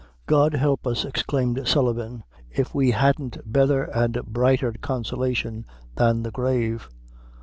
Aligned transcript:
"God 0.25 0.55
help 0.55 0.87
us," 0.87 1.05
exclaimed 1.05 1.67
Sullivan, 1.67 2.23
"if 2.49 2.73
we 2.73 2.89
hadn't 2.89 3.37
betther 3.45 3.83
and 3.93 4.13
brighter 4.25 4.73
consolation 4.81 5.63
than 5.95 6.23
the 6.23 6.31
grave. 6.31 6.89